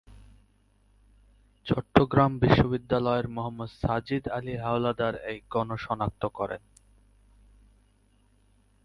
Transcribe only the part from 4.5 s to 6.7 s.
হাওলাদার এই গণ শনাক্ত করেন।